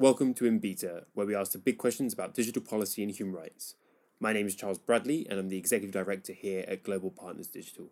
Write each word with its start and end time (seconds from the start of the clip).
Welcome 0.00 0.34
to 0.34 0.44
Inbeta, 0.44 1.04
where 1.14 1.24
we 1.24 1.36
ask 1.36 1.52
the 1.52 1.58
big 1.58 1.78
questions 1.78 2.12
about 2.12 2.34
digital 2.34 2.60
policy 2.60 3.04
and 3.04 3.12
human 3.12 3.32
rights. 3.32 3.76
My 4.18 4.32
name 4.32 4.48
is 4.48 4.56
Charles 4.56 4.80
Bradley, 4.80 5.24
and 5.30 5.38
I'm 5.38 5.50
the 5.50 5.56
Executive 5.56 5.92
Director 5.92 6.32
here 6.32 6.64
at 6.66 6.82
Global 6.82 7.12
Partners 7.12 7.46
Digital. 7.46 7.90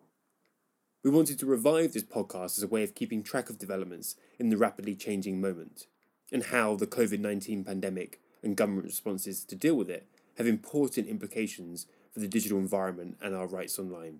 We 1.01 1.09
wanted 1.09 1.39
to 1.39 1.45
revive 1.45 1.93
this 1.93 2.03
podcast 2.03 2.57
as 2.57 2.63
a 2.63 2.67
way 2.67 2.83
of 2.83 2.93
keeping 2.93 3.23
track 3.23 3.49
of 3.49 3.57
developments 3.57 4.17
in 4.37 4.49
the 4.49 4.57
rapidly 4.57 4.95
changing 4.95 5.39
moment, 5.39 5.87
and 6.29 6.43
how 6.43 6.75
the 6.75 6.85
COVID 6.85 7.19
19 7.19 7.63
pandemic 7.63 8.19
and 8.43 8.57
government 8.57 8.83
responses 8.83 9.45
to 9.45 9.55
deal 9.55 9.75
with 9.75 9.89
it 9.89 10.05
have 10.37 10.45
important 10.45 11.07
implications 11.07 11.87
for 12.13 12.19
the 12.19 12.27
digital 12.27 12.57
environment 12.57 13.15
and 13.21 13.33
our 13.33 13.47
rights 13.47 13.79
online. 13.79 14.19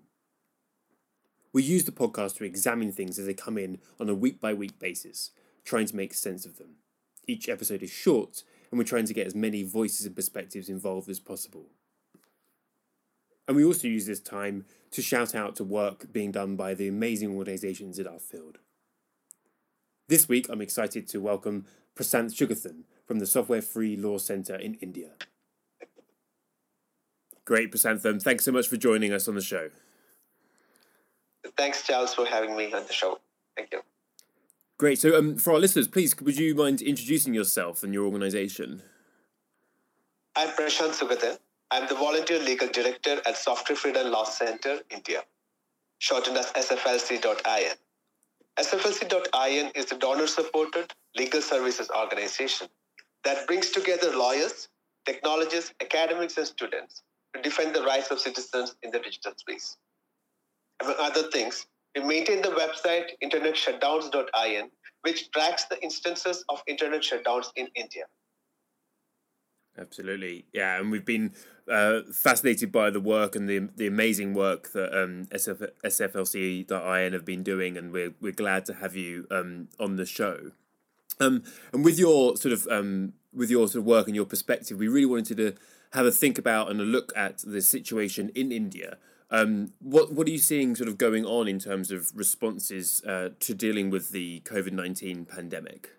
We 1.51 1.63
use 1.63 1.83
the 1.83 1.91
podcast 1.91 2.37
to 2.37 2.45
examine 2.45 2.93
things 2.93 3.19
as 3.19 3.25
they 3.25 3.33
come 3.33 3.57
in 3.57 3.79
on 3.99 4.07
a 4.07 4.15
week 4.15 4.39
by 4.39 4.53
week 4.53 4.79
basis, 4.79 5.31
trying 5.65 5.87
to 5.87 5.97
make 5.97 6.13
sense 6.13 6.45
of 6.45 6.57
them. 6.57 6.77
Each 7.27 7.47
episode 7.47 7.83
is 7.83 7.91
short, 7.91 8.43
and 8.69 8.77
we're 8.77 8.83
trying 8.83 9.05
to 9.05 9.13
get 9.13 9.27
as 9.27 9.35
many 9.35 9.63
voices 9.63 10.05
and 10.05 10.15
perspectives 10.15 10.69
involved 10.69 11.09
as 11.09 11.19
possible. 11.19 11.67
And 13.47 13.57
we 13.57 13.63
also 13.63 13.87
use 13.87 14.05
this 14.05 14.19
time 14.19 14.65
to 14.91 15.01
shout 15.01 15.35
out 15.35 15.55
to 15.57 15.63
work 15.63 16.11
being 16.11 16.31
done 16.31 16.55
by 16.55 16.73
the 16.73 16.87
amazing 16.87 17.35
organisations 17.35 17.99
in 17.99 18.07
our 18.07 18.19
field. 18.19 18.59
This 20.07 20.27
week, 20.27 20.47
I'm 20.49 20.61
excited 20.61 21.07
to 21.09 21.19
welcome 21.19 21.65
Prasanth 21.95 22.33
Sugathan 22.35 22.83
from 23.05 23.19
the 23.19 23.25
Software 23.25 23.61
Free 23.61 23.95
Law 23.95 24.17
Centre 24.17 24.55
in 24.55 24.75
India. 24.75 25.11
Great, 27.45 27.71
Prasantham. 27.71 28.21
Thanks 28.21 28.45
so 28.45 28.51
much 28.51 28.67
for 28.67 28.77
joining 28.77 29.11
us 29.11 29.27
on 29.27 29.35
the 29.35 29.41
show. 29.41 29.69
Thanks, 31.57 31.85
Charles, 31.85 32.13
for 32.13 32.25
having 32.25 32.55
me 32.55 32.73
on 32.73 32.85
the 32.87 32.93
show. 32.93 33.19
Thank 33.55 33.71
you. 33.73 33.81
Great. 34.83 34.99
So, 34.99 35.17
um, 35.17 35.37
for 35.37 35.53
our 35.53 35.59
listeners, 35.59 35.87
please, 35.87 36.13
would 36.19 36.37
you 36.37 36.53
mind 36.55 36.81
introducing 36.81 37.33
yourself 37.33 37.83
and 37.83 37.93
your 37.93 38.03
organisation? 38.03 38.81
I'm 40.35 40.49
Prasanth 40.49 40.99
Sugathan. 40.99 41.39
I'm 41.71 41.87
the 41.87 41.95
Volunteer 41.95 42.37
Legal 42.39 42.67
Director 42.67 43.21
at 43.25 43.37
Software 43.37 43.77
Freedom 43.77 44.11
Law 44.11 44.25
Center, 44.25 44.81
India, 44.89 45.23
shortened 45.99 46.35
as 46.35 46.51
SFLC.in. 46.51 47.75
SFLC.in 48.59 49.71
is 49.73 49.89
a 49.93 49.97
donor 49.97 50.27
supported 50.27 50.93
legal 51.15 51.41
services 51.41 51.89
organization 51.97 52.67
that 53.23 53.47
brings 53.47 53.69
together 53.69 54.13
lawyers, 54.13 54.67
technologists, 55.05 55.73
academics, 55.79 56.37
and 56.37 56.45
students 56.45 57.03
to 57.33 57.41
defend 57.41 57.73
the 57.73 57.83
rights 57.83 58.11
of 58.11 58.19
citizens 58.19 58.75
in 58.83 58.91
the 58.91 58.99
digital 58.99 59.31
space. 59.37 59.77
Among 60.81 60.95
other 60.99 61.31
things, 61.31 61.67
we 61.95 62.01
maintain 62.01 62.41
the 62.41 62.49
website 62.49 63.11
internetshutdowns.in, 63.23 64.69
which 65.01 65.31
tracks 65.31 65.65
the 65.65 65.81
instances 65.83 66.43
of 66.49 66.61
internet 66.67 67.01
shutdowns 67.01 67.47
in 67.55 67.67
India. 67.75 68.05
Absolutely, 69.77 70.45
yeah, 70.53 70.79
and 70.79 70.91
we've 70.91 71.05
been 71.05 71.33
uh, 71.71 72.01
fascinated 72.11 72.71
by 72.71 72.91
the 72.91 72.99
work 72.99 73.35
and 73.35 73.49
the 73.49 73.69
the 73.75 73.87
amazing 73.87 74.35
work 74.35 74.71
that 74.73 74.93
um, 74.95 75.25
SF, 75.31 75.67
SFLC.in 75.83 77.13
have 77.13 77.25
been 77.25 77.41
doing, 77.41 77.75
and 77.75 77.91
we're 77.91 78.13
we're 78.21 78.31
glad 78.31 78.65
to 78.65 78.75
have 78.75 78.95
you 78.95 79.25
um, 79.31 79.69
on 79.79 79.95
the 79.95 80.05
show. 80.05 80.51
Um, 81.19 81.43
and 81.71 81.83
with 81.83 81.97
your 81.97 82.37
sort 82.37 82.53
of 82.53 82.67
um, 82.69 83.13
with 83.33 83.49
your 83.49 83.67
sort 83.67 83.81
of 83.81 83.85
work 83.85 84.05
and 84.05 84.15
your 84.15 84.25
perspective, 84.25 84.77
we 84.77 84.87
really 84.87 85.07
wanted 85.07 85.37
to 85.37 85.55
have 85.93 86.05
a 86.05 86.11
think 86.11 86.37
about 86.37 86.69
and 86.69 86.79
a 86.79 86.83
look 86.83 87.11
at 87.15 87.39
the 87.39 87.61
situation 87.61 88.29
in 88.35 88.51
India. 88.51 88.97
Um, 89.33 89.73
what 89.79 90.13
what 90.13 90.27
are 90.27 90.29
you 90.29 90.37
seeing 90.37 90.75
sort 90.75 90.87
of 90.87 90.99
going 90.99 91.25
on 91.25 91.47
in 91.47 91.57
terms 91.57 91.89
of 91.89 92.11
responses 92.15 93.01
uh, 93.03 93.29
to 93.39 93.55
dealing 93.55 93.89
with 93.89 94.11
the 94.11 94.41
COVID 94.41 94.73
nineteen 94.73 95.25
pandemic? 95.25 95.89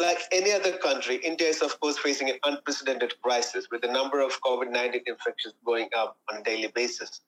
Like 0.00 0.20
any 0.30 0.52
other 0.52 0.76
country, 0.76 1.16
India 1.16 1.48
is, 1.48 1.60
of 1.60 1.80
course, 1.80 1.98
facing 1.98 2.30
an 2.30 2.36
unprecedented 2.44 3.20
crisis 3.20 3.66
with 3.68 3.80
the 3.80 3.90
number 3.90 4.20
of 4.20 4.40
COVID 4.42 4.70
19 4.70 5.02
infections 5.08 5.54
going 5.66 5.88
up 5.96 6.16
on 6.30 6.38
a 6.38 6.42
daily 6.44 6.70
basis. 6.72 7.20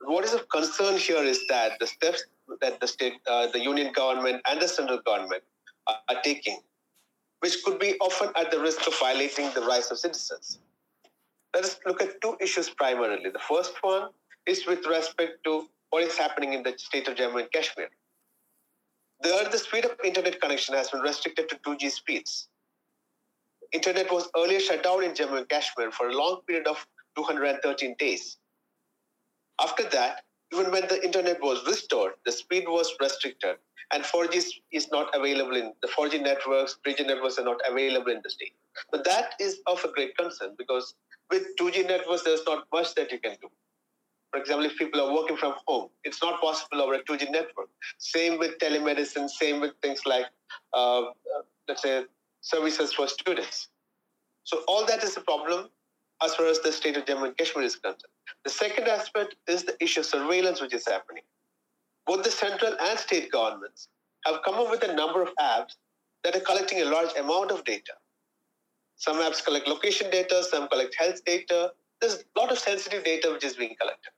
What 0.00 0.24
is 0.24 0.34
of 0.34 0.48
concern 0.48 0.96
here 0.96 1.22
is 1.22 1.46
that 1.46 1.78
the 1.78 1.86
steps 1.86 2.24
that 2.60 2.80
the 2.80 2.88
state, 2.88 3.20
uh, 3.30 3.46
the 3.52 3.60
union 3.60 3.92
government, 3.92 4.42
and 4.50 4.60
the 4.60 4.66
central 4.66 4.98
government 5.06 5.44
are, 5.86 5.98
are 6.08 6.20
taking, 6.24 6.58
which 7.38 7.62
could 7.62 7.78
be 7.78 7.94
often 8.00 8.32
at 8.34 8.50
the 8.50 8.58
risk 8.58 8.84
of 8.88 8.98
violating 8.98 9.48
the 9.54 9.60
rights 9.60 9.92
of 9.92 9.98
citizens. 9.98 10.58
Let 11.54 11.64
us 11.64 11.78
look 11.84 12.00
at 12.02 12.20
two 12.20 12.36
issues 12.40 12.70
primarily. 12.70 13.30
The 13.30 13.40
first 13.40 13.74
one 13.82 14.10
is 14.46 14.66
with 14.66 14.86
respect 14.86 15.42
to 15.44 15.68
what 15.90 16.04
is 16.04 16.16
happening 16.16 16.52
in 16.52 16.62
the 16.62 16.74
state 16.76 17.08
of 17.08 17.16
Jammu 17.16 17.40
and 17.40 17.52
Kashmir. 17.52 17.88
There, 19.22 19.48
the 19.48 19.58
speed 19.58 19.84
of 19.84 19.92
internet 20.04 20.40
connection 20.40 20.74
has 20.74 20.90
been 20.90 21.00
restricted 21.00 21.48
to 21.48 21.56
2G 21.56 21.90
speeds. 21.90 22.48
Internet 23.72 24.10
was 24.12 24.30
earlier 24.36 24.60
shut 24.60 24.82
down 24.82 25.02
in 25.02 25.12
Jammu 25.12 25.38
and 25.38 25.48
Kashmir 25.48 25.90
for 25.90 26.08
a 26.08 26.14
long 26.14 26.40
period 26.46 26.66
of 26.66 26.86
213 27.16 27.96
days. 27.98 28.38
After 29.60 29.84
that, 29.90 30.22
even 30.52 30.70
when 30.72 30.86
the 30.88 31.04
internet 31.04 31.40
was 31.42 31.64
restored, 31.66 32.14
the 32.24 32.32
speed 32.32 32.64
was 32.66 32.92
restricted, 33.00 33.56
and 33.92 34.02
4G 34.02 34.44
is 34.72 34.88
not 34.90 35.14
available 35.14 35.56
in 35.56 35.72
the 35.82 35.88
4G 35.88 36.22
networks, 36.22 36.78
3G 36.86 37.06
networks 37.06 37.38
are 37.38 37.44
not 37.44 37.60
available 37.68 38.10
in 38.10 38.20
the 38.24 38.30
state. 38.30 38.54
But 38.90 39.04
that 39.04 39.34
is 39.38 39.60
of 39.66 39.84
a 39.84 39.92
great 39.92 40.16
concern 40.16 40.54
because 40.56 40.94
with 41.30 41.56
2G 41.58 41.86
networks, 41.86 42.22
there's 42.22 42.44
not 42.46 42.66
much 42.72 42.94
that 42.94 43.12
you 43.12 43.18
can 43.18 43.36
do. 43.40 43.48
For 44.32 44.38
example, 44.38 44.66
if 44.66 44.76
people 44.78 45.00
are 45.00 45.12
working 45.12 45.36
from 45.36 45.54
home, 45.66 45.88
it's 46.04 46.22
not 46.22 46.40
possible 46.40 46.80
over 46.82 46.94
a 46.94 47.02
2G 47.04 47.30
network. 47.30 47.68
Same 47.98 48.38
with 48.38 48.58
telemedicine, 48.58 49.28
same 49.28 49.60
with 49.60 49.72
things 49.82 50.02
like, 50.06 50.26
uh, 50.72 51.02
let's 51.68 51.82
say, 51.82 52.04
services 52.40 52.92
for 52.92 53.08
students. 53.08 53.68
So 54.44 54.62
all 54.68 54.86
that 54.86 55.02
is 55.02 55.16
a 55.16 55.20
problem 55.20 55.68
as 56.22 56.34
far 56.34 56.46
as 56.46 56.60
the 56.60 56.72
state 56.72 56.96
of 56.96 57.04
Jammu 57.04 57.26
and 57.26 57.36
Kashmir 57.36 57.64
is 57.64 57.76
concerned. 57.76 58.04
The 58.44 58.50
second 58.50 58.88
aspect 58.88 59.36
is 59.48 59.64
the 59.64 59.76
issue 59.82 60.00
of 60.00 60.06
surveillance 60.06 60.60
which 60.60 60.74
is 60.74 60.86
happening. 60.86 61.22
Both 62.06 62.24
the 62.24 62.30
central 62.30 62.74
and 62.80 62.98
state 62.98 63.30
governments 63.30 63.88
have 64.26 64.40
come 64.44 64.54
up 64.54 64.70
with 64.70 64.82
a 64.84 64.94
number 64.94 65.22
of 65.22 65.28
apps 65.40 65.76
that 66.24 66.36
are 66.36 66.40
collecting 66.40 66.82
a 66.82 66.84
large 66.84 67.14
amount 67.16 67.50
of 67.50 67.64
data. 67.64 67.92
Some 69.00 69.16
apps 69.16 69.42
collect 69.42 69.66
location 69.66 70.10
data, 70.10 70.44
some 70.44 70.68
collect 70.68 70.94
health 70.94 71.24
data. 71.24 71.72
There's 72.00 72.16
a 72.16 72.38
lot 72.38 72.52
of 72.52 72.58
sensitive 72.58 73.02
data 73.02 73.30
which 73.32 73.44
is 73.44 73.56
being 73.56 73.74
collected. 73.80 74.10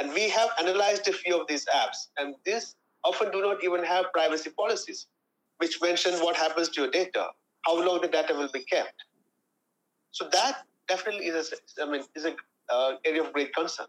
And 0.00 0.12
we 0.12 0.28
have 0.28 0.50
analyzed 0.58 1.06
a 1.06 1.12
few 1.12 1.40
of 1.40 1.46
these 1.46 1.64
apps, 1.66 2.08
and 2.18 2.34
these 2.44 2.74
often 3.04 3.30
do 3.30 3.40
not 3.40 3.62
even 3.62 3.84
have 3.84 4.06
privacy 4.12 4.50
policies, 4.50 5.06
which 5.58 5.80
mention 5.80 6.14
what 6.14 6.34
happens 6.34 6.70
to 6.70 6.80
your 6.82 6.90
data, 6.90 7.28
how 7.64 7.80
long 7.86 8.00
the 8.00 8.08
data 8.08 8.34
will 8.34 8.50
be 8.52 8.64
kept. 8.64 8.94
So 10.10 10.28
that 10.32 10.64
definitely 10.88 11.26
is 11.26 11.52
a, 11.52 11.82
I 11.82 11.88
mean, 11.88 12.02
is 12.16 12.24
an 12.24 12.34
uh, 12.68 12.94
area 13.04 13.22
of 13.22 13.32
great 13.32 13.54
concern. 13.54 13.86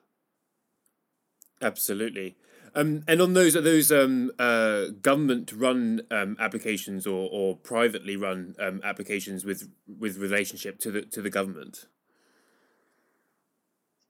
Absolutely. 1.63 2.35
Um, 2.73 3.03
and 3.07 3.21
on 3.21 3.33
those 3.33 3.55
are 3.55 3.61
those 3.61 3.91
um, 3.91 4.31
uh, 4.39 4.85
government-run 5.01 6.03
um, 6.09 6.37
applications 6.39 7.05
or, 7.05 7.29
or 7.29 7.57
privately 7.57 8.15
run 8.15 8.55
um, 8.59 8.79
applications 8.83 9.43
with 9.43 9.69
with 9.99 10.17
relationship 10.17 10.79
to 10.79 10.91
the 10.91 11.01
to 11.01 11.21
the 11.21 11.29
government 11.29 11.87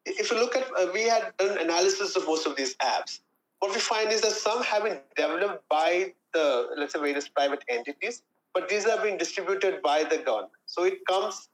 if 0.05 0.31
you 0.31 0.37
look 0.37 0.55
at, 0.55 0.67
uh, 0.79 0.87
we 0.93 1.03
had 1.03 1.33
done 1.37 1.57
analysis 1.57 2.15
of 2.15 2.25
most 2.25 2.45
of 2.45 2.55
these 2.55 2.75
apps. 2.77 3.19
What 3.59 3.73
we 3.73 3.79
find 3.79 4.11
is 4.11 4.21
that 4.21 4.31
some 4.31 4.63
have 4.63 4.83
been 4.83 4.99
developed 5.15 5.67
by 5.69 6.13
the, 6.33 6.69
let's 6.77 6.93
say, 6.93 6.99
various 6.99 7.27
private 7.27 7.63
entities, 7.69 8.23
but 8.53 8.67
these 8.67 8.85
are 8.85 9.01
being 9.01 9.17
distributed 9.17 9.81
by 9.81 10.03
the 10.03 10.17
government. 10.17 10.53
So 10.65 10.83
it 10.83 11.05
comes 11.05 11.49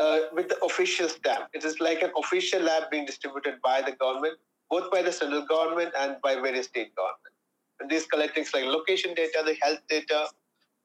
uh, 0.00 0.20
with 0.32 0.48
the 0.48 0.58
official 0.64 1.08
stamp. 1.08 1.48
It 1.52 1.64
is 1.64 1.78
like 1.78 2.02
an 2.02 2.10
official 2.18 2.60
lab 2.60 2.90
being 2.90 3.06
distributed 3.06 3.60
by 3.62 3.82
the 3.82 3.92
government, 3.92 4.38
both 4.70 4.90
by 4.90 5.02
the 5.02 5.12
central 5.12 5.44
government 5.46 5.92
and 5.98 6.16
by 6.22 6.34
various 6.34 6.66
state 6.66 6.94
governments. 6.94 7.38
And 7.80 7.90
these 7.90 8.06
collect 8.06 8.34
things 8.34 8.52
like 8.54 8.64
location 8.64 9.14
data, 9.14 9.42
the 9.44 9.56
health 9.60 9.80
data, 9.88 10.26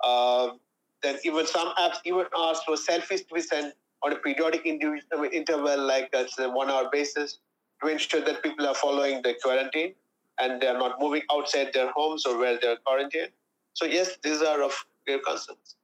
uh, 0.04 0.52
then 1.04 1.18
even 1.24 1.46
some 1.46 1.70
apps 1.80 1.98
even 2.06 2.26
ask 2.38 2.64
for 2.64 2.76
selfies 2.76 3.28
to 3.28 3.34
be 3.34 3.42
sent 3.42 3.74
on 4.04 4.14
a 4.14 4.16
periodic 4.16 4.66
interval, 4.66 5.78
like 5.86 6.12
that's 6.12 6.38
a 6.40 6.50
one 6.50 6.70
hour 6.70 6.90
basis, 6.92 7.40
to 7.82 7.90
ensure 7.90 8.22
that 8.22 8.44
people 8.44 8.66
are 8.68 8.76
following 8.76 9.22
the 9.22 9.36
quarantine 9.42 9.94
and 10.40 10.62
they're 10.62 10.78
not 10.78 11.00
moving 11.00 11.22
outside 11.32 11.72
their 11.74 11.92
homes 11.92 12.26
or 12.26 12.38
where 12.38 12.58
they're 12.62 12.78
quarantined. 12.86 13.30
So, 13.74 13.86
yes, 13.86 14.18
these 14.24 14.42
are 14.42 14.64
of 14.64 14.74
great 15.06 15.24
concerns. 15.24 15.76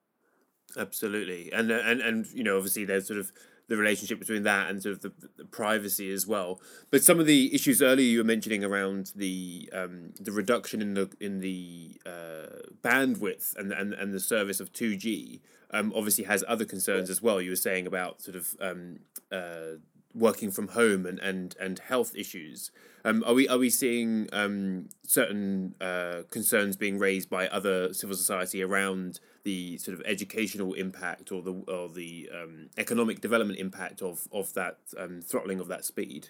Absolutely. 0.77 1.51
And, 1.53 1.71
and, 1.71 2.01
and, 2.01 2.25
you 2.33 2.43
know, 2.43 2.57
obviously 2.57 2.85
there's 2.85 3.07
sort 3.07 3.19
of 3.19 3.31
the 3.67 3.77
relationship 3.77 4.19
between 4.19 4.43
that 4.43 4.69
and 4.69 4.81
sort 4.81 4.93
of 4.93 5.01
the, 5.01 5.11
the, 5.37 5.45
privacy 5.45 6.11
as 6.11 6.27
well. 6.27 6.59
But 6.91 7.03
some 7.03 7.19
of 7.19 7.25
the 7.25 7.53
issues 7.53 7.81
earlier 7.81 8.05
you 8.05 8.19
were 8.19 8.23
mentioning 8.23 8.63
around 8.63 9.11
the 9.15 9.69
um, 9.73 10.13
the 10.19 10.31
reduction 10.31 10.81
in 10.81 10.93
the 10.93 11.09
in 11.19 11.39
the 11.39 11.99
uh, 12.05 12.71
bandwidth 12.83 13.55
and, 13.55 13.71
and 13.71 13.93
and 13.93 14.13
the 14.13 14.19
service 14.19 14.59
of 14.59 14.71
two 14.71 14.95
G 14.95 15.41
um, 15.71 15.93
obviously 15.95 16.25
has 16.25 16.43
other 16.47 16.65
concerns 16.65 17.09
as 17.09 17.21
well. 17.21 17.41
You 17.41 17.51
were 17.51 17.55
saying 17.55 17.87
about 17.87 18.21
sort 18.21 18.37
of 18.37 18.55
um, 18.59 18.99
uh, 19.31 19.77
working 20.15 20.49
from 20.49 20.69
home 20.69 21.05
and, 21.05 21.19
and, 21.19 21.55
and 21.59 21.79
health 21.79 22.15
issues. 22.15 22.71
Um, 23.03 23.23
are 23.27 23.35
we 23.35 23.47
are 23.47 23.59
we 23.59 23.69
seeing 23.69 24.27
um, 24.33 24.89
certain 25.05 25.75
uh, 25.79 26.23
concerns 26.31 26.75
being 26.75 26.97
raised 26.97 27.29
by 27.29 27.47
other 27.49 27.93
civil 27.93 28.15
society 28.15 28.63
around 28.63 29.19
the 29.43 29.77
sort 29.77 29.93
of 29.99 30.03
educational 30.07 30.73
impact 30.73 31.31
or 31.31 31.43
the 31.43 31.53
or 31.67 31.87
the 31.87 32.29
um, 32.33 32.69
economic 32.77 33.21
development 33.21 33.59
impact 33.59 34.01
of 34.01 34.27
of 34.31 34.51
that 34.55 34.77
um, 34.97 35.21
throttling 35.21 35.59
of 35.59 35.67
that 35.67 35.85
speed? 35.85 36.29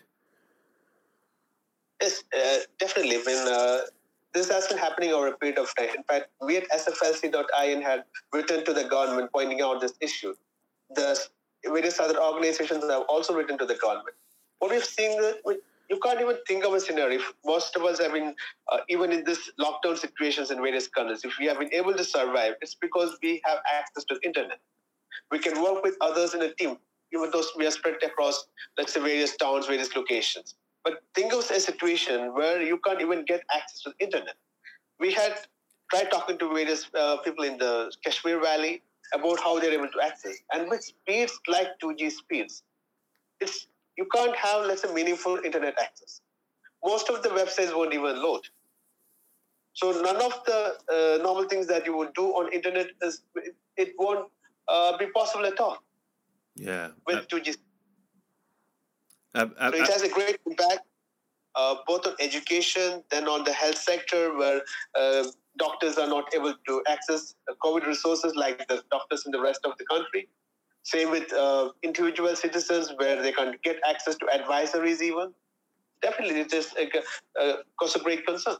Yes, 2.02 2.24
uh, 2.38 2.58
definitely. 2.78 3.20
When 3.26 3.48
uh, 3.48 3.78
this 4.34 4.50
has 4.50 4.68
been 4.68 4.78
happening 4.78 5.14
over 5.14 5.30
a 5.30 5.38
period 5.38 5.58
of 5.58 5.74
time. 5.78 5.90
In 5.96 6.04
fact, 6.04 6.28
we 6.42 6.58
at 6.58 6.70
SFLC.in 6.70 7.82
had 7.82 8.04
written 8.34 8.66
to 8.66 8.74
the 8.74 8.84
government 8.84 9.32
pointing 9.32 9.62
out 9.62 9.80
this 9.80 9.94
issue. 10.02 10.36
The 10.94 11.18
various 11.67 12.00
other 12.00 12.21
organizations 12.21 12.83
have 12.83 13.03
also 13.09 13.33
written 13.33 13.57
to 13.57 13.65
the 13.65 13.75
government. 13.75 14.15
What 14.59 14.71
we've 14.71 14.83
seen, 14.83 15.19
you 15.89 16.00
can't 16.03 16.21
even 16.21 16.38
think 16.47 16.65
of 16.65 16.73
a 16.73 16.79
scenario. 16.79 17.19
If 17.19 17.33
most 17.45 17.75
of 17.75 17.83
us 17.83 18.00
have 18.00 18.13
been, 18.13 18.35
uh, 18.71 18.77
even 18.89 19.12
in 19.12 19.23
this 19.23 19.51
lockdown 19.59 19.97
situations 19.97 20.51
in 20.51 20.57
various 20.57 20.88
countries, 20.88 21.23
if 21.23 21.38
we 21.39 21.45
have 21.45 21.59
been 21.59 21.73
able 21.73 21.94
to 21.94 22.03
survive, 22.03 22.53
it's 22.62 22.75
because 22.75 23.17
we 23.21 23.41
have 23.45 23.59
access 23.73 24.03
to 24.06 24.19
internet. 24.23 24.59
We 25.31 25.39
can 25.39 25.62
work 25.62 25.83
with 25.83 25.95
others 26.01 26.33
in 26.33 26.41
a 26.41 26.53
team, 26.53 26.77
even 27.13 27.29
though 27.31 27.44
we 27.57 27.65
are 27.67 27.71
spread 27.71 27.95
across, 28.03 28.47
let's 28.77 28.94
say, 28.94 29.00
various 29.01 29.35
towns, 29.38 29.67
various 29.67 29.95
locations. 29.95 30.56
But 30.83 31.01
think 31.15 31.33
of 31.33 31.39
a 31.39 31.59
situation 31.59 32.33
where 32.33 32.62
you 32.62 32.79
can't 32.85 33.01
even 33.01 33.25
get 33.25 33.41
access 33.53 33.81
to 33.83 33.94
internet. 34.00 34.35
We 35.00 35.12
had 35.12 35.35
tried 35.91 36.12
talking 36.12 36.38
to 36.39 36.47
various 36.47 36.88
uh, 36.97 37.17
people 37.17 37.44
in 37.44 37.57
the 37.57 37.91
Kashmir 38.03 38.39
Valley 38.39 38.81
about 39.13 39.40
how 39.40 39.60
they're 39.60 39.74
able 39.74 39.90
to 39.90 40.02
access. 40.02 40.36
And 40.54 40.69
with 40.69 40.84
speeds 40.84 41.40
like 41.48 41.68
2G 41.84 42.12
speeds, 42.12 42.63
it's 43.40 43.68
you 43.98 44.07
can't 44.13 44.36
have, 44.36 44.66
let's 44.66 44.81
say, 44.81 44.94
meaningful 44.94 45.40
internet 45.46 45.75
access. 45.81 46.22
Most 46.84 47.10
of 47.10 47.24
the 47.24 47.30
websites 47.30 47.75
won't 47.75 47.94
even 47.94 48.22
load. 48.22 48.42
So 49.74 49.92
none 49.92 50.18
of 50.18 50.34
the 50.46 50.75
uh, 50.92 51.24
normal 51.24 51.46
things 51.46 51.68
that 51.68 51.86
you 51.86 51.96
would 51.98 52.13
do 52.13 52.28
on 52.28 52.52
internet 52.54 52.88
is 53.02 53.24
it 53.78 53.94
won't 53.98 54.30
uh, 54.68 54.98
be 54.98 55.08
possible 55.08 55.46
at 55.46 55.60
all. 55.60 55.78
Yeah. 56.56 56.90
With 57.06 57.18
uh, 57.18 57.22
2G. 57.24 57.58
Uh, 59.34 59.48
uh, 59.58 59.72
so 59.72 59.78
it 59.78 59.88
has 59.88 60.01
a 60.01 60.10
great 60.10 60.38
impact 60.46 60.81
uh, 61.56 61.75
both 61.88 62.06
on 62.06 62.13
education, 62.19 63.04
then 63.10 63.28
on 63.28 63.44
the 63.44 63.54
health 63.54 63.78
sector, 63.78 64.38
where 64.38 64.62
doctors 65.57 65.98
are 65.98 66.07
not 66.07 66.34
able 66.34 66.54
to 66.68 66.84
access 66.88 67.36
COVID 67.63 67.86
resources 67.88 68.36
like 68.36 68.68
the 68.68 68.84
doctors 68.92 69.24
in 69.25 69.31
the 69.31 69.42
rest 69.42 69.62
of 69.66 69.78
the 69.78 69.86
country. 69.86 70.28
Same 70.84 71.10
with 71.10 71.31
uh, 71.34 71.69
individual 71.81 72.36
citizens 72.36 72.94
where 72.98 73.22
they 73.22 73.31
can't 73.31 73.62
get 73.63 73.78
access 73.88 74.16
to 74.18 74.25
advisories 74.28 75.02
even. 75.02 75.34
Definitely, 76.02 76.42
it 76.42 76.54
is 76.54 76.74
a, 76.78 77.42
a 77.42 77.57
cause 77.80 77.96
of 77.96 78.04
great 78.04 78.25
concern. 78.25 78.57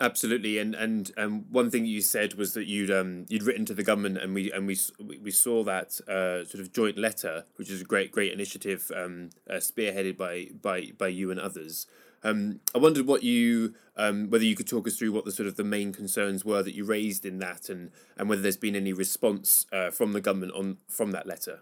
Absolutely, 0.00 0.58
and 0.58 0.74
and 0.74 1.12
um, 1.16 1.44
one 1.50 1.70
thing 1.70 1.86
you 1.86 2.00
said 2.00 2.34
was 2.34 2.52
that 2.54 2.66
you'd 2.66 2.90
um 2.90 3.26
you'd 3.28 3.44
written 3.44 3.64
to 3.66 3.74
the 3.74 3.84
government, 3.84 4.18
and 4.18 4.34
we 4.34 4.50
and 4.50 4.66
we 4.66 4.76
we 5.22 5.30
saw 5.30 5.62
that 5.62 6.00
uh, 6.08 6.44
sort 6.44 6.60
of 6.60 6.72
joint 6.72 6.98
letter, 6.98 7.44
which 7.54 7.70
is 7.70 7.82
a 7.82 7.84
great 7.84 8.10
great 8.10 8.32
initiative, 8.32 8.90
um, 8.94 9.30
uh, 9.48 9.54
spearheaded 9.54 10.16
by 10.16 10.48
by 10.60 10.90
by 10.98 11.06
you 11.06 11.30
and 11.30 11.38
others. 11.38 11.86
Um, 12.24 12.60
I 12.74 12.78
wondered 12.78 13.06
what 13.06 13.22
you, 13.22 13.74
um, 13.96 14.30
whether 14.30 14.44
you 14.44 14.56
could 14.56 14.66
talk 14.66 14.88
us 14.88 14.96
through 14.96 15.12
what 15.12 15.26
the 15.26 15.32
sort 15.32 15.46
of 15.46 15.56
the 15.56 15.64
main 15.64 15.92
concerns 15.92 16.42
were 16.42 16.62
that 16.62 16.74
you 16.74 16.84
raised 16.84 17.26
in 17.26 17.38
that, 17.38 17.68
and 17.68 17.90
and 18.16 18.28
whether 18.28 18.40
there's 18.40 18.56
been 18.56 18.74
any 18.74 18.94
response 18.94 19.66
uh, 19.72 19.90
from 19.90 20.12
the 20.12 20.22
government 20.22 20.52
on 20.52 20.78
from 20.88 21.12
that 21.12 21.26
letter. 21.26 21.60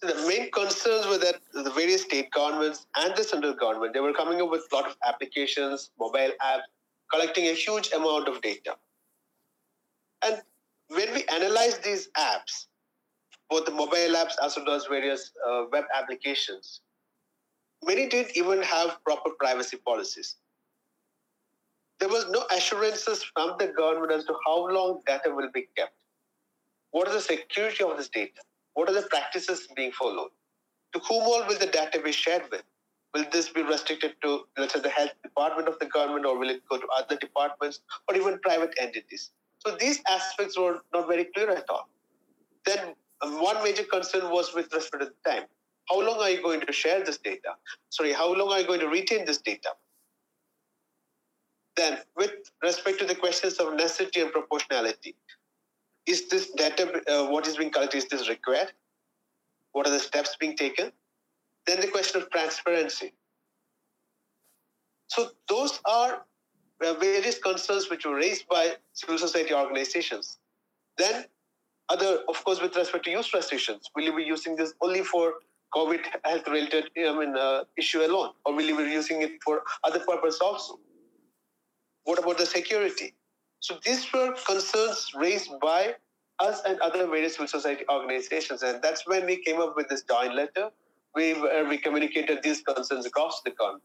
The 0.00 0.14
main 0.26 0.50
concerns 0.52 1.06
were 1.06 1.18
that 1.18 1.40
the 1.52 1.70
various 1.72 2.02
state 2.02 2.30
governments 2.30 2.86
and 2.96 3.14
the 3.16 3.24
central 3.24 3.52
government 3.52 3.92
they 3.92 4.00
were 4.00 4.14
coming 4.14 4.40
up 4.40 4.50
with 4.50 4.66
a 4.70 4.74
lot 4.74 4.86
of 4.86 4.96
applications, 5.06 5.90
mobile 5.98 6.30
apps, 6.42 6.62
collecting 7.12 7.48
a 7.48 7.52
huge 7.52 7.90
amount 7.92 8.28
of 8.28 8.40
data. 8.40 8.76
And 10.24 10.40
when 10.88 11.12
we 11.12 11.24
analyze 11.26 11.78
these 11.78 12.08
apps, 12.16 12.66
both 13.50 13.66
the 13.66 13.72
mobile 13.72 14.14
apps 14.14 14.34
as 14.42 14.56
well 14.56 14.70
as 14.70 14.86
various 14.86 15.32
uh, 15.46 15.64
web 15.72 15.84
applications, 15.94 16.80
many 17.84 18.08
didn't 18.08 18.36
even 18.36 18.62
have 18.62 19.02
proper 19.04 19.30
privacy 19.38 19.76
policies. 19.78 20.36
There 21.98 22.08
was 22.08 22.26
no 22.30 22.44
assurances 22.56 23.22
from 23.22 23.56
the 23.58 23.68
government 23.68 24.12
as 24.12 24.24
to 24.24 24.34
how 24.46 24.68
long 24.68 25.00
data 25.06 25.34
will 25.34 25.50
be 25.52 25.68
kept. 25.76 25.94
What 26.92 27.08
is 27.08 27.14
the 27.14 27.20
security 27.20 27.84
of 27.84 27.96
this 27.96 28.08
data? 28.08 28.40
What 28.74 28.88
are 28.88 28.94
the 28.94 29.02
practices 29.02 29.68
being 29.76 29.92
followed? 29.92 30.30
To 30.94 30.98
whom 31.00 31.22
all 31.22 31.44
will 31.46 31.58
the 31.58 31.66
data 31.66 32.00
be 32.02 32.12
shared 32.12 32.44
with? 32.50 32.62
Will 33.14 33.24
this 33.32 33.48
be 33.48 33.62
restricted 33.62 34.14
to, 34.22 34.44
let's 34.56 34.72
say, 34.72 34.80
the 34.80 34.88
health 34.88 35.10
department 35.22 35.68
of 35.68 35.78
the 35.78 35.86
government, 35.86 36.26
or 36.26 36.38
will 36.38 36.48
it 36.48 36.62
go 36.70 36.78
to 36.78 36.86
other 36.96 37.16
departments, 37.16 37.80
or 38.08 38.16
even 38.16 38.38
private 38.40 38.72
entities? 38.80 39.30
So 39.58 39.76
these 39.78 40.00
aspects 40.08 40.58
were 40.58 40.78
not 40.94 41.08
very 41.08 41.24
clear 41.34 41.50
at 41.50 41.68
all. 41.68 41.88
Then 42.64 42.94
one 43.22 43.62
major 43.62 43.84
concern 43.84 44.30
was 44.30 44.54
with 44.54 44.72
respect 44.72 45.04
to 45.04 45.30
time. 45.30 45.44
How 45.90 46.00
long 46.00 46.20
are 46.20 46.30
you 46.30 46.40
going 46.40 46.60
to 46.60 46.72
share 46.72 47.02
this 47.04 47.18
data? 47.18 47.56
Sorry, 47.88 48.12
how 48.12 48.32
long 48.32 48.52
are 48.52 48.60
you 48.60 48.66
going 48.66 48.80
to 48.80 48.88
retain 48.88 49.24
this 49.24 49.38
data? 49.38 49.70
Then, 51.76 51.98
with 52.16 52.32
respect 52.62 53.00
to 53.00 53.06
the 53.06 53.14
questions 53.14 53.54
of 53.54 53.74
necessity 53.74 54.20
and 54.20 54.30
proportionality, 54.30 55.16
is 56.06 56.28
this 56.28 56.50
data, 56.50 57.02
uh, 57.08 57.26
what 57.26 57.46
is 57.46 57.56
being 57.56 57.70
collected, 57.70 57.98
is 57.98 58.06
this 58.06 58.28
required? 58.28 58.72
What 59.72 59.86
are 59.86 59.90
the 59.90 59.98
steps 59.98 60.36
being 60.38 60.56
taken? 60.56 60.92
Then 61.66 61.80
the 61.80 61.88
question 61.88 62.22
of 62.22 62.30
transparency. 62.30 63.12
So, 65.08 65.30
those 65.48 65.80
are 65.86 66.24
uh, 66.84 66.94
various 66.94 67.38
concerns 67.38 67.90
which 67.90 68.06
were 68.06 68.14
raised 68.14 68.48
by 68.48 68.74
civil 68.92 69.18
society 69.18 69.54
organizations. 69.54 70.38
Then, 70.98 71.24
other, 71.88 72.20
of 72.28 72.44
course, 72.44 72.60
with 72.60 72.76
respect 72.76 73.04
to 73.06 73.10
use 73.10 73.34
restrictions, 73.34 73.90
will 73.96 74.04
you 74.04 74.14
be 74.14 74.22
using 74.22 74.54
this 74.54 74.74
only 74.80 75.02
for 75.02 75.34
COVID 75.74 76.04
health 76.24 76.48
related 76.48 76.90
I 76.98 77.16
mean, 77.18 77.36
uh, 77.36 77.64
issue 77.76 78.02
alone, 78.02 78.30
or 78.44 78.54
will 78.54 78.64
you 78.64 78.76
be 78.76 78.84
using 78.84 79.22
it 79.22 79.32
for 79.44 79.62
other 79.84 80.00
purpose 80.00 80.38
also? 80.40 80.80
What 82.04 82.18
about 82.18 82.38
the 82.38 82.46
security? 82.46 83.14
So 83.60 83.78
these 83.84 84.10
were 84.12 84.34
concerns 84.46 85.12
raised 85.14 85.50
by 85.60 85.94
us 86.38 86.62
and 86.66 86.80
other 86.80 87.06
various 87.06 87.34
civil 87.34 87.46
society 87.46 87.84
organizations, 87.90 88.62
and 88.62 88.82
that's 88.82 89.06
when 89.06 89.26
we 89.26 89.42
came 89.44 89.60
up 89.60 89.76
with 89.76 89.88
this 89.88 90.02
joint 90.02 90.34
letter. 90.34 90.70
We 91.14 91.32
uh, 91.34 91.64
we 91.68 91.78
communicated 91.78 92.42
these 92.42 92.62
concerns 92.62 93.06
across 93.06 93.42
the 93.44 93.50
country. 93.50 93.82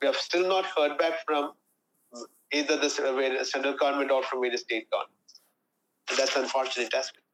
We 0.00 0.06
have 0.06 0.16
still 0.16 0.46
not 0.46 0.66
heard 0.66 0.98
back 0.98 1.24
from 1.26 1.52
either 2.52 2.76
the 2.76 2.88
central 3.44 3.74
government 3.74 4.10
or 4.10 4.22
from 4.22 4.40
various 4.40 4.62
state 4.62 4.88
governments. 4.90 5.40
And 6.08 6.18
that's 6.18 6.36
unfortunate 6.36 6.92
aspect. 6.94 7.24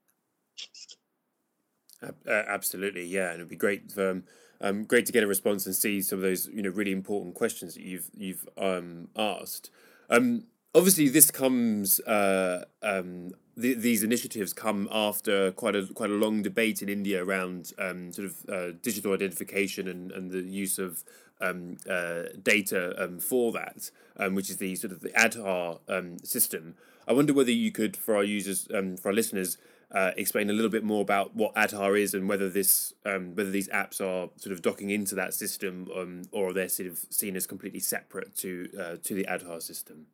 Uh, 2.27 2.43
absolutely, 2.49 3.05
yeah, 3.05 3.31
and 3.31 3.37
it'd 3.37 3.49
be 3.49 3.57
great 3.57 3.91
for, 3.93 4.11
um, 4.11 4.25
um, 4.61 4.85
great 4.85 5.07
to 5.07 5.13
get 5.13 5.23
a 5.23 5.27
response 5.27 5.67
and 5.67 5.75
see 5.75 6.01
some 6.01 6.19
of 6.19 6.23
those 6.23 6.47
you 6.47 6.63
know 6.63 6.71
really 6.71 6.93
important 6.93 7.35
questions 7.35 7.75
that 7.75 7.83
you've 7.83 8.11
you've 8.17 8.49
um, 8.59 9.09
asked. 9.17 9.71
Um, 10.11 10.45
obviously, 10.75 11.09
this 11.09 11.31
comes 11.31 12.01
uh, 12.01 12.65
um, 12.83 13.33
th- 13.61 13.79
these 13.79 14.03
initiatives 14.03 14.53
come 14.53 14.89
after 14.91 15.53
quite 15.53 15.77
a 15.77 15.87
quite 15.87 16.11
a 16.11 16.15
long 16.15 16.43
debate 16.43 16.83
in 16.83 16.89
India 16.89 17.25
around 17.25 17.73
um, 17.79 18.13
sort 18.13 18.27
of 18.27 18.37
uh, 18.49 18.73
digital 18.83 19.13
identification 19.13 19.89
and, 19.89 20.13
and 20.13 20.31
the 20.31 20.41
use 20.43 20.79
of 20.79 21.05
um, 21.41 21.77
uh, 21.89 22.25
data 22.43 22.95
um, 23.03 23.19
for 23.19 23.53
that, 23.53 23.91
um, 24.17 24.35
which 24.35 24.51
is 24.51 24.59
the 24.59 24.75
sort 24.77 24.93
of 24.93 25.01
the 25.01 25.11
Aadhaar 25.11 25.81
um, 25.89 26.19
system. 26.21 26.75
I 27.07 27.13
wonder 27.13 27.35
whether 27.35 27.51
you 27.51 27.71
could, 27.71 27.97
for 27.97 28.17
our 28.17 28.25
users, 28.25 28.67
um, 28.73 28.97
for 28.97 29.09
our 29.09 29.15
listeners, 29.15 29.59
uh, 29.93 30.13
explain 30.17 30.51
a 30.51 30.53
little 30.53 30.71
bit 30.71 30.85
more 30.85 31.03
about 31.03 31.35
what 31.35 31.55
Aadhaar 31.55 32.01
is 32.01 32.15
and 32.15 32.29
whether 32.29 32.49
this 32.49 32.93
um, 33.05 33.35
whether 33.35 33.51
these 33.51 33.69
apps 33.69 34.01
are 34.01 34.31
sort 34.37 34.53
of 34.53 34.63
docking 34.63 34.91
into 34.91 35.15
that 35.15 35.35
system 35.35 35.89
um, 35.97 36.23
or 36.33 36.53
they're 36.53 36.69
sort 36.69 36.89
of 36.89 37.05
seen 37.11 37.37
as 37.37 37.47
completely 37.47 37.81
separate 37.81 38.35
to 38.37 38.69
uh, 38.79 38.97
to 39.03 39.15
the 39.15 39.25
Aadhaar 39.25 39.63
system. 39.63 40.07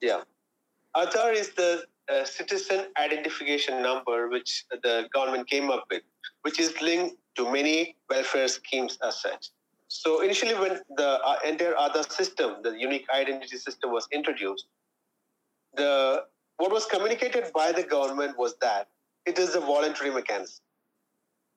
Yeah, 0.00 0.22
Aadhaar 0.96 1.34
is 1.34 1.50
the 1.50 1.84
uh, 2.12 2.24
citizen 2.24 2.86
identification 2.98 3.82
number 3.82 4.28
which 4.28 4.64
the 4.82 5.08
government 5.14 5.48
came 5.48 5.70
up 5.70 5.84
with, 5.90 6.02
which 6.42 6.58
is 6.58 6.80
linked 6.82 7.16
to 7.36 7.50
many 7.50 7.96
welfare 8.10 8.48
schemes 8.48 8.98
as 9.06 9.20
such. 9.22 9.50
So 9.88 10.22
initially, 10.22 10.54
when 10.54 10.80
the 10.96 11.20
uh, 11.22 11.36
entire 11.46 11.74
Aadhaar 11.74 12.10
system, 12.10 12.56
the 12.62 12.70
unique 12.70 13.06
identity 13.14 13.58
system, 13.58 13.92
was 13.92 14.08
introduced, 14.10 14.66
the 15.76 16.24
what 16.58 16.72
was 16.72 16.86
communicated 16.86 17.52
by 17.54 17.72
the 17.72 17.82
government 17.84 18.38
was 18.38 18.56
that 18.62 18.88
it 19.26 19.38
is 19.38 19.54
a 19.56 19.60
voluntary 19.60 20.10
mechanism. 20.10 20.64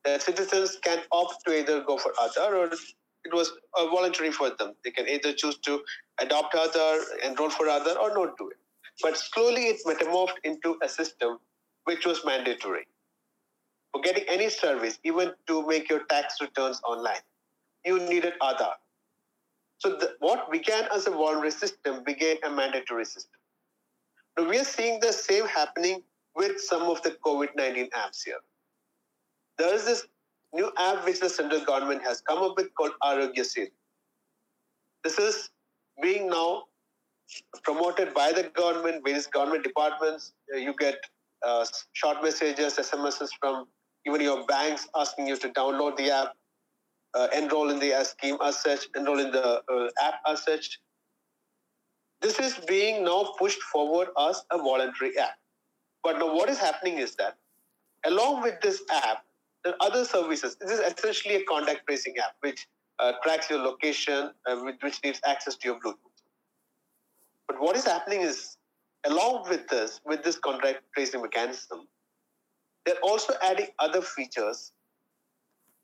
That 0.06 0.22
citizens 0.24 0.78
can 0.84 1.00
opt 1.12 1.46
to 1.48 1.60
either 1.60 1.82
go 1.84 1.98
for 1.98 2.14
Aadhaar 2.22 2.54
or 2.54 2.70
it 3.26 3.34
was 3.34 3.52
uh, 3.78 3.88
voluntary 3.88 4.32
for 4.32 4.50
them. 4.52 4.74
They 4.84 4.92
can 4.92 5.08
either 5.10 5.34
choose 5.34 5.58
to 5.60 5.82
adopt 6.22 6.56
Aadhaar, 6.56 7.02
enroll 7.26 7.50
for 7.52 7.68
Aadhaar, 7.68 7.98
or 7.98 8.14
not 8.16 8.38
do 8.38 8.50
it. 8.50 8.58
But 9.02 9.18
slowly 9.18 9.64
it 9.68 9.82
metamorphed 9.86 10.40
into 10.44 10.78
a 10.84 10.90
system 10.90 11.40
which 11.86 12.06
was 12.06 12.24
mandatory. 12.26 12.86
for 13.92 14.02
getting 14.02 14.26
any 14.30 14.50
service, 14.50 15.00
even 15.04 15.34
to 15.48 15.66
make 15.68 15.90
your 15.90 16.02
tax 16.06 16.42
returns 16.42 16.82
online, 16.88 17.24
you 17.86 18.00
needed 18.00 18.34
Aadhaar. 18.42 18.76
So 19.80 19.92
the, 19.98 20.16
what 20.20 20.52
began 20.52 20.86
as 20.96 21.08
a 21.08 21.12
voluntary 21.12 21.52
system 21.52 22.04
became 22.06 22.38
a 22.46 22.50
mandatory 22.52 23.06
system. 23.06 23.35
We 24.38 24.60
are 24.60 24.66
seeing 24.66 25.00
the 25.00 25.14
same 25.14 25.48
happening 25.48 26.02
with 26.36 26.60
some 26.60 26.84
of 26.84 27.02
the 27.04 27.12
COVID-19 27.26 27.90
apps 27.92 28.24
here. 28.26 28.42
There 29.58 29.74
is 29.74 29.86
this 29.86 30.08
new 30.54 30.72
app 30.78 31.06
which 31.06 31.22
the 31.22 31.30
central 31.30 31.62
government 31.62 32.04
has 32.04 32.22
come 32.22 32.40
up 32.40 32.58
with 32.58 32.74
called 32.76 32.92
Aarogya 33.02 33.46
Setu. 33.52 33.72
This 35.04 35.18
is 35.18 35.50
being 36.02 36.30
now 36.30 36.64
promoted 37.64 38.14
by 38.14 38.34
the 38.34 38.44
government, 38.44 39.04
various 39.06 39.28
government 39.28 39.64
departments. 39.64 40.34
Uh, 40.54 40.58
you 40.58 40.74
get 40.78 40.96
uh, 41.46 41.66
short 41.94 42.22
messages, 42.22 42.76
SMSs 42.76 43.30
from 43.40 43.68
even 44.06 44.22
your 44.22 44.46
banks 44.46 44.88
asking 44.96 45.28
you 45.28 45.38
to 45.38 45.50
download 45.50 45.96
the 45.96 46.12
app, 46.12 46.34
uh, 47.14 47.28
enroll 47.36 47.70
in 47.70 47.80
the 47.80 48.04
scheme 48.04 48.38
as 48.44 48.62
such, 48.62 48.88
enroll 48.96 49.20
in 49.20 49.32
the 49.32 49.62
uh, 49.72 49.88
app 50.04 50.16
as 50.28 50.44
such. 50.44 50.80
This 52.26 52.40
is 52.40 52.58
being 52.66 53.04
now 53.04 53.36
pushed 53.38 53.62
forward 53.62 54.08
as 54.20 54.44
a 54.50 54.58
voluntary 54.58 55.16
app. 55.16 55.38
But 56.04 56.18
now 56.18 56.34
what 56.34 56.50
is 56.50 56.58
happening 56.58 56.98
is 56.98 57.14
that 57.18 57.38
along 58.04 58.42
with 58.42 58.60
this 58.62 58.82
app, 58.92 59.24
there 59.64 59.74
are 59.74 59.88
other 59.88 60.04
services. 60.06 60.56
This 60.60 60.72
is 60.72 60.80
essentially 60.80 61.36
a 61.36 61.44
contact 61.44 61.86
tracing 61.86 62.16
app, 62.18 62.34
which 62.40 62.66
uh, 62.98 63.12
tracks 63.22 63.48
your 63.52 63.60
location, 63.60 64.32
uh, 64.48 64.56
which 64.56 65.04
needs 65.04 65.22
access 65.24 65.56
to 65.58 65.68
your 65.68 65.80
Bluetooth. 65.80 66.18
But 67.48 67.62
what 67.62 67.76
is 67.76 67.86
happening 67.86 68.22
is, 68.22 68.58
along 69.04 69.48
with 69.48 69.68
this, 69.68 70.02
with 70.04 70.24
this 70.24 70.40
contact 70.40 70.82
tracing 70.96 71.22
mechanism, 71.22 71.88
they're 72.88 73.04
also 73.04 73.34
adding 73.44 73.68
other 73.78 74.02
features 74.02 74.72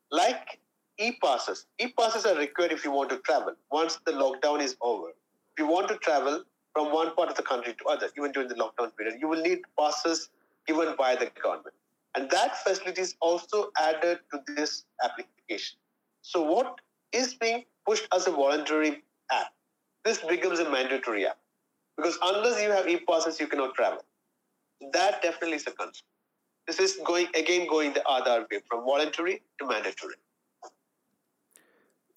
like 0.09 0.59
e-passes. 0.97 1.67
E-passes 1.77 2.25
are 2.25 2.35
required 2.35 2.71
if 2.71 2.83
you 2.83 2.91
want 2.91 3.11
to 3.11 3.19
travel 3.19 3.53
once 3.71 3.99
the 4.07 4.11
lockdown 4.11 4.59
is 4.59 4.75
over. 4.81 5.11
If 5.57 5.63
you 5.63 5.67
want 5.67 5.87
to 5.89 5.97
travel 5.97 6.43
from 6.73 6.93
one 6.93 7.13
part 7.15 7.29
of 7.29 7.35
the 7.35 7.43
country 7.43 7.75
to 7.79 7.85
other, 7.89 8.09
even 8.17 8.31
during 8.31 8.47
the 8.47 8.55
lockdown 8.55 8.95
period, 8.97 9.17
you 9.19 9.27
will 9.27 9.41
need 9.41 9.59
passes 9.77 10.29
given 10.67 10.95
by 10.97 11.15
the 11.15 11.29
government. 11.41 11.75
And 12.15 12.29
that 12.29 12.57
facility 12.63 13.01
is 13.01 13.15
also 13.21 13.71
added 13.79 14.19
to 14.31 14.39
this 14.55 14.85
application. 15.03 15.77
So 16.21 16.41
what 16.41 16.79
is 17.11 17.33
being 17.35 17.65
pushed 17.85 18.07
as 18.13 18.27
a 18.27 18.31
voluntary 18.31 19.03
app, 19.31 19.53
this 20.05 20.19
becomes 20.19 20.59
a 20.59 20.69
mandatory 20.69 21.25
app. 21.27 21.37
Because 21.97 22.17
unless 22.23 22.61
you 22.61 22.71
have 22.71 22.87
e-passes, 22.87 23.39
you 23.39 23.47
cannot 23.47 23.75
travel. 23.75 24.03
That 24.93 25.21
definitely 25.21 25.57
is 25.57 25.67
a 25.67 25.71
concern. 25.71 26.03
This 26.67 26.79
is 26.79 26.99
going 27.05 27.27
again 27.35 27.67
going 27.67 27.93
the 27.93 28.07
other 28.07 28.45
way 28.51 28.59
from 28.69 28.83
voluntary 28.85 29.41
to 29.59 29.67
mandatory. 29.67 30.15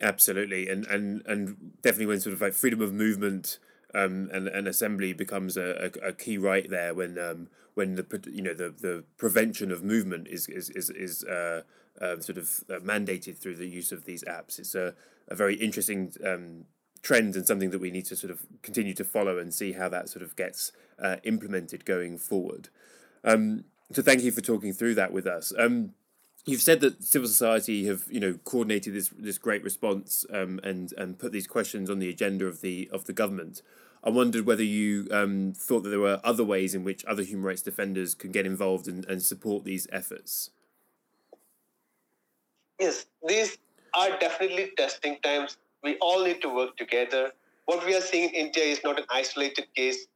Absolutely, 0.05 0.69
and 0.69 0.87
and 0.87 1.23
and 1.25 1.73
definitely 1.81 2.07
when 2.07 2.21
sort 2.21 2.35
of 2.35 2.43
like 2.43 2.53
freedom 2.53 2.83
of 2.83 2.93
movement 2.93 3.59
um, 3.95 4.29
and 4.35 4.49
and 4.49 4.69
assembly 4.69 5.15
becomes 5.15 5.57
a, 5.57 5.91
a, 6.05 6.09
a 6.09 6.13
key 6.13 6.37
right 6.37 6.69
there 6.69 6.93
when 6.93 7.19
um, 7.19 7.49
when 7.73 7.95
the 7.95 8.31
you 8.31 8.43
know 8.43 8.53
the, 8.53 8.69
the 8.69 9.05
prevention 9.17 9.73
of 9.73 9.83
movement 9.83 10.29
is 10.29 10.47
is 10.47 10.69
is, 10.69 10.91
is 10.91 11.25
uh, 11.25 11.63
uh, 12.03 12.21
sort 12.21 12.37
of 12.37 12.63
uh, 12.69 12.81
mandated 12.81 13.39
through 13.39 13.57
the 13.57 13.67
use 13.67 13.93
of 13.93 14.05
these 14.05 14.23
apps. 14.25 14.59
It's 14.59 14.75
a, 14.75 14.95
a 15.29 15.35
very 15.35 15.55
interesting 15.55 16.13
um, 16.23 16.67
trend 17.01 17.35
and 17.35 17.47
something 17.47 17.71
that 17.71 17.81
we 17.81 17.91
need 17.91 18.05
to 18.07 18.17
sort 18.17 18.31
of 18.31 18.45
continue 18.61 18.93
to 18.95 19.05
follow 19.05 19.39
and 19.39 19.55
see 19.55 19.73
how 19.73 19.89
that 19.89 20.11
sort 20.11 20.23
of 20.23 20.37
gets 20.37 20.71
uh, 21.03 21.17
implemented 21.25 21.87
going 21.87 22.19
forward. 22.19 22.69
Um, 23.25 23.65
so 23.91 24.03
thank 24.03 24.23
you 24.23 24.33
for 24.33 24.43
talking 24.43 24.75
through 24.75 24.97
that 24.97 25.13
with 25.13 25.27
us. 25.27 25.51
Um, 25.59 25.95
you've 26.47 26.63
said 26.63 26.81
that 26.81 27.03
civil 27.03 27.29
society 27.29 27.87
have 27.87 28.05
you 28.09 28.21
know 28.21 28.35
coordinated 28.45 28.95
this 28.95 29.09
this 29.19 29.39
great 29.39 29.63
response 29.63 30.25
um, 30.33 30.61
and 30.63 30.93
and 30.97 31.19
put 31.19 31.33
these 31.33 31.47
questions 31.47 31.91
on 31.91 31.99
the 31.99 32.09
agenda 32.09 32.47
of 32.47 32.61
the 32.61 32.89
of 32.93 33.05
the 33.05 33.13
government. 33.13 33.63
I 34.03 34.11
wondered 34.11 34.45
whether 34.45 34.63
you 34.63 35.09
um, 35.11 35.55
thought 35.57 35.83
that 35.85 35.89
there 35.89 36.01
were 36.01 36.21
other 36.23 36.45
ways 36.45 36.75
in 36.75 36.85
which 36.85 37.05
other 37.07 37.23
human 37.23 37.47
rights 37.47 37.63
defenders 37.63 38.15
could 38.15 38.33
get 38.33 38.45
involved 38.45 38.87
and, 38.87 39.03
and 39.07 39.23
support 39.23 39.65
these 39.65 39.87
efforts. 39.91 40.51
Yes, 42.79 43.07
these 43.27 43.57
are 43.95 44.11
definitely 44.19 44.73
testing 44.77 45.17
times. 45.23 45.57
We 45.83 45.97
all 46.03 46.23
need 46.23 46.43
to 46.43 46.55
work 46.55 46.77
together. 46.77 47.33
What 47.65 47.87
we 47.87 47.97
are 47.97 48.01
seeing 48.03 48.29
in 48.29 48.47
India 48.47 48.65
is 48.65 48.81
not 48.85 48.99
an 48.99 49.07
isolated 49.11 49.69
case. 49.75 50.07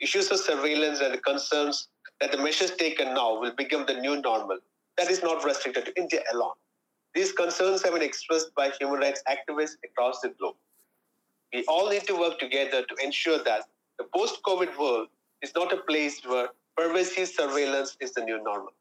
Issues 0.00 0.30
of 0.30 0.38
surveillance 0.38 1.00
and 1.00 1.12
the 1.12 1.18
concerns 1.18 1.88
that 2.20 2.30
the 2.30 2.38
measures 2.38 2.70
taken 2.76 3.14
now 3.14 3.40
will 3.40 3.54
become 3.56 3.86
the 3.86 3.94
new 3.94 4.20
normal. 4.20 4.58
That 4.98 5.10
is 5.10 5.22
not 5.22 5.44
restricted 5.44 5.86
to 5.86 5.96
India 5.96 6.20
alone. 6.32 6.52
These 7.14 7.32
concerns 7.32 7.82
have 7.82 7.92
been 7.92 8.02
expressed 8.02 8.54
by 8.54 8.70
human 8.78 9.00
rights 9.00 9.22
activists 9.28 9.76
across 9.84 10.20
the 10.20 10.30
globe. 10.30 10.56
We 11.52 11.64
all 11.66 11.90
need 11.90 12.06
to 12.06 12.18
work 12.18 12.38
together 12.38 12.82
to 12.82 13.04
ensure 13.04 13.42
that 13.44 13.64
the 13.98 14.04
post 14.14 14.40
COVID 14.46 14.78
world 14.78 15.08
is 15.42 15.52
not 15.54 15.72
a 15.72 15.76
place 15.76 16.20
where 16.24 16.48
pervasive 16.76 17.28
surveillance 17.28 17.96
is 18.00 18.12
the 18.12 18.24
new 18.24 18.42
normal. 18.42 18.72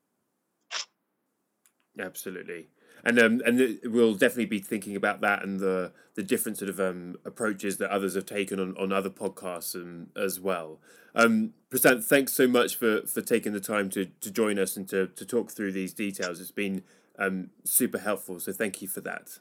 Absolutely. 1.99 2.67
And 3.03 3.19
um, 3.19 3.41
and 3.45 3.79
we'll 3.83 4.13
definitely 4.13 4.45
be 4.45 4.59
thinking 4.59 4.95
about 4.95 5.21
that 5.21 5.43
and 5.43 5.59
the 5.59 5.91
the 6.15 6.23
different 6.23 6.57
sort 6.57 6.69
of 6.69 6.79
um, 6.79 7.17
approaches 7.25 7.77
that 7.77 7.89
others 7.89 8.15
have 8.15 8.25
taken 8.25 8.59
on, 8.59 8.75
on 8.77 8.91
other 8.91 9.09
podcasts 9.09 9.73
and, 9.73 10.09
as 10.15 10.39
well. 10.39 10.79
Um, 11.15 11.53
Prasanth, 11.69 12.03
thanks 12.03 12.33
so 12.33 12.47
much 12.47 12.75
for, 12.75 13.01
for 13.07 13.21
taking 13.21 13.53
the 13.53 13.59
time 13.59 13.89
to, 13.91 14.05
to 14.05 14.31
join 14.31 14.59
us 14.59 14.75
and 14.77 14.87
to, 14.89 15.07
to 15.07 15.25
talk 15.25 15.51
through 15.51 15.71
these 15.71 15.93
details. 15.93 16.39
It's 16.39 16.51
been 16.51 16.83
um, 17.17 17.49
super 17.63 17.97
helpful, 17.97 18.39
so 18.39 18.51
thank 18.51 18.81
you 18.81 18.87
for 18.87 19.01
that. 19.01 19.39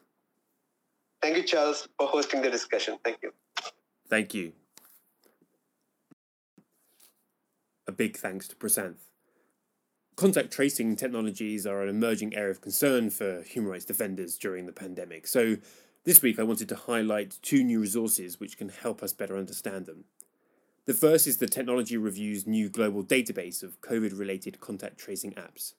Thank 1.23 1.37
you, 1.37 1.43
Charles, 1.43 1.87
for 1.99 2.07
hosting 2.07 2.41
the 2.41 2.51
discussion. 2.51 2.99
Thank 3.05 3.19
you. 3.23 3.33
Thank 4.09 4.33
you. 4.33 4.53
A 7.87 7.93
big 7.93 8.17
thanks 8.17 8.49
to 8.49 8.57
Prasanth. 8.57 9.10
Contact 10.21 10.53
tracing 10.53 10.97
technologies 10.97 11.67
are 11.67 11.81
an 11.81 11.89
emerging 11.89 12.35
area 12.35 12.51
of 12.51 12.61
concern 12.61 13.09
for 13.09 13.41
human 13.41 13.71
rights 13.71 13.87
defenders 13.87 14.37
during 14.37 14.67
the 14.67 14.71
pandemic. 14.71 15.27
So, 15.27 15.57
this 16.05 16.21
week 16.21 16.39
I 16.39 16.43
wanted 16.43 16.69
to 16.69 16.77
highlight 16.77 17.39
two 17.41 17.65
new 17.65 17.81
resources 17.81 18.39
which 18.39 18.59
can 18.59 18.69
help 18.69 19.03
us 19.03 19.15
better 19.15 19.39
understand 19.39 19.87
them. 19.87 20.05
The 20.85 20.93
first 20.93 21.27
is 21.27 21.39
the 21.39 21.47
Technology 21.47 21.97
Review's 21.97 22.47
new 22.47 22.69
global 22.69 23.03
database 23.03 23.63
of 23.63 23.81
COVID 23.81 24.19
related 24.19 24.61
contact 24.61 24.99
tracing 24.99 25.33
apps. 25.33 25.73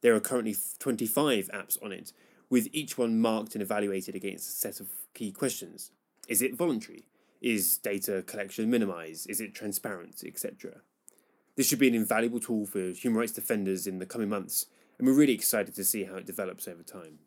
There 0.00 0.16
are 0.16 0.20
currently 0.20 0.56
25 0.80 1.48
apps 1.54 1.80
on 1.80 1.92
it, 1.92 2.12
with 2.50 2.66
each 2.72 2.98
one 2.98 3.20
marked 3.20 3.54
and 3.54 3.62
evaluated 3.62 4.16
against 4.16 4.48
a 4.48 4.52
set 4.52 4.80
of 4.80 4.88
key 5.14 5.30
questions. 5.30 5.92
Is 6.26 6.42
it 6.42 6.56
voluntary? 6.56 7.04
Is 7.40 7.78
data 7.78 8.24
collection 8.26 8.68
minimized? 8.68 9.30
Is 9.30 9.40
it 9.40 9.54
transparent? 9.54 10.24
Etc. 10.26 10.80
This 11.56 11.66
should 11.66 11.78
be 11.78 11.88
an 11.88 11.94
invaluable 11.94 12.38
tool 12.38 12.66
for 12.66 12.90
human 12.90 13.18
rights 13.18 13.32
defenders 13.32 13.86
in 13.86 13.98
the 13.98 14.06
coming 14.06 14.28
months, 14.28 14.66
and 14.98 15.06
we're 15.06 15.14
really 15.14 15.32
excited 15.32 15.74
to 15.74 15.84
see 15.84 16.04
how 16.04 16.16
it 16.16 16.26
develops 16.26 16.68
over 16.68 16.82
time. 16.82 17.18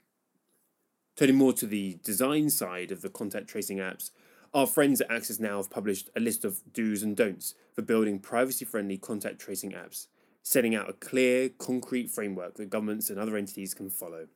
Turning 1.16 1.36
more 1.36 1.52
to 1.54 1.66
the 1.66 1.98
design 2.04 2.50
side 2.50 2.92
of 2.92 3.02
the 3.02 3.10
contact 3.10 3.48
tracing 3.48 3.78
apps, 3.78 4.12
our 4.54 4.68
friends 4.68 5.02
at 5.02 5.12
Access 5.12 5.40
Now 5.40 5.58
have 5.58 5.70
published 5.70 6.10
a 6.16 6.20
list 6.20 6.46
of 6.46 6.62
do's 6.72 7.04
and 7.04 7.18
don'ts 7.18 7.56
for 7.74 7.82
building 7.82 8.20
privacy 8.20 8.66
friendly 8.66 8.98
contact 8.98 9.40
tracing 9.40 9.72
apps, 9.72 10.08
setting 10.44 10.76
out 10.76 10.90
a 10.90 10.94
clear, 10.94 11.50
concrete 11.50 12.10
framework 12.10 12.56
that 12.56 12.70
governments 12.70 13.10
and 13.10 13.20
other 13.20 13.36
entities 13.36 13.74
can 13.74 13.90
follow. 13.90 14.28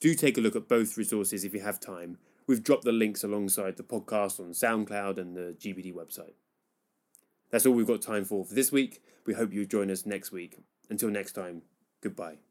Do 0.00 0.14
take 0.14 0.38
a 0.38 0.40
look 0.40 0.56
at 0.56 0.68
both 0.68 0.96
resources 0.96 1.44
if 1.44 1.52
you 1.52 1.60
have 1.60 1.80
time. 1.80 2.18
We've 2.46 2.62
dropped 2.62 2.84
the 2.84 2.92
links 2.92 3.24
alongside 3.24 3.76
the 3.76 3.82
podcast 3.82 4.38
on 4.38 4.50
SoundCloud 4.50 5.18
and 5.18 5.36
the 5.36 5.56
GPD 5.58 5.94
website. 5.94 6.34
That's 7.54 7.66
all 7.66 7.72
we've 7.74 7.86
got 7.86 8.02
time 8.02 8.24
for 8.24 8.44
for 8.44 8.52
this 8.52 8.72
week. 8.72 9.00
We 9.26 9.34
hope 9.34 9.52
you 9.52 9.64
join 9.64 9.88
us 9.88 10.04
next 10.04 10.32
week. 10.32 10.58
Until 10.90 11.08
next 11.08 11.34
time, 11.34 11.62
goodbye. 12.00 12.43